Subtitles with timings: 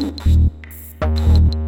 [0.00, 1.59] うん。